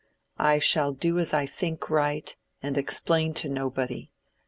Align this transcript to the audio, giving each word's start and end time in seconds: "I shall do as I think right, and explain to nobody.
"I 0.39 0.57
shall 0.57 0.93
do 0.93 1.19
as 1.19 1.31
I 1.31 1.45
think 1.45 1.87
right, 1.87 2.35
and 2.63 2.75
explain 2.75 3.35
to 3.35 3.47
nobody. 3.47 4.09